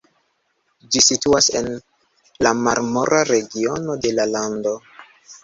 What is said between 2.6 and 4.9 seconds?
Marmora regiono de la lando.